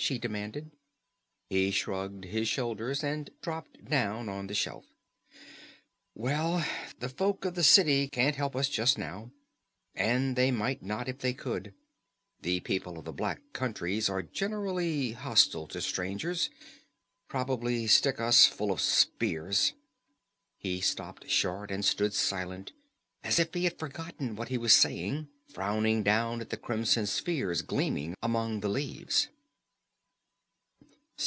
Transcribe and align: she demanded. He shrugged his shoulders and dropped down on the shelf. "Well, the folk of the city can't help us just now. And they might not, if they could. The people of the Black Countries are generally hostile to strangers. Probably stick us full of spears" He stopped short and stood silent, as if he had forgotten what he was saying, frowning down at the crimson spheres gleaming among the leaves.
she 0.00 0.16
demanded. 0.16 0.70
He 1.50 1.72
shrugged 1.72 2.24
his 2.24 2.46
shoulders 2.48 3.02
and 3.02 3.28
dropped 3.42 3.84
down 3.84 4.28
on 4.28 4.46
the 4.46 4.54
shelf. 4.54 4.86
"Well, 6.14 6.64
the 7.00 7.08
folk 7.08 7.44
of 7.44 7.54
the 7.56 7.64
city 7.64 8.08
can't 8.08 8.36
help 8.36 8.54
us 8.54 8.68
just 8.68 8.96
now. 8.96 9.32
And 9.96 10.36
they 10.36 10.52
might 10.52 10.84
not, 10.84 11.08
if 11.08 11.18
they 11.18 11.34
could. 11.34 11.74
The 12.40 12.60
people 12.60 12.96
of 12.96 13.06
the 13.06 13.12
Black 13.12 13.42
Countries 13.52 14.08
are 14.08 14.22
generally 14.22 15.12
hostile 15.12 15.66
to 15.68 15.80
strangers. 15.80 16.48
Probably 17.26 17.88
stick 17.88 18.20
us 18.20 18.46
full 18.46 18.70
of 18.70 18.80
spears" 18.80 19.74
He 20.56 20.80
stopped 20.80 21.28
short 21.28 21.72
and 21.72 21.84
stood 21.84 22.14
silent, 22.14 22.72
as 23.24 23.40
if 23.40 23.52
he 23.52 23.64
had 23.64 23.78
forgotten 23.80 24.36
what 24.36 24.48
he 24.48 24.58
was 24.58 24.72
saying, 24.72 25.28
frowning 25.48 26.04
down 26.04 26.40
at 26.40 26.50
the 26.50 26.56
crimson 26.56 27.04
spheres 27.04 27.62
gleaming 27.62 28.14
among 28.22 28.60
the 28.60 28.68
leaves. 28.70 29.28